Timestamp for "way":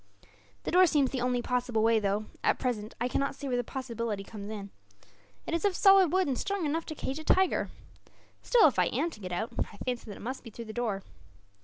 1.83-1.99